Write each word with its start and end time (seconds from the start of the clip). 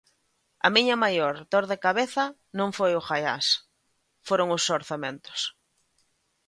A 0.65 0.67
miña 0.75 0.95
maior 1.03 1.35
dor 1.51 1.65
de 1.71 1.77
cabeza 1.85 2.25
non 2.59 2.69
foi 2.77 2.91
o 2.99 3.05
Gaiás, 3.07 3.47
foron 4.27 4.47
os 4.57 4.63
orzamentos. 4.77 5.39